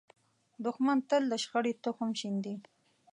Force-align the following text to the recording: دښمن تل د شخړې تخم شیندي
دښمن 0.65 0.97
تل 1.09 1.23
د 1.31 1.33
شخړې 1.43 1.73
تخم 1.83 2.09
شیندي 2.19 2.55